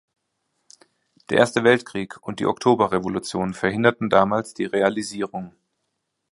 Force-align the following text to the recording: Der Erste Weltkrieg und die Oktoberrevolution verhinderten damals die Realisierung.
Der 1.29 1.37
Erste 1.37 1.63
Weltkrieg 1.63 2.17
und 2.23 2.39
die 2.39 2.47
Oktoberrevolution 2.47 3.53
verhinderten 3.53 4.09
damals 4.09 4.55
die 4.55 4.65
Realisierung. 4.65 5.53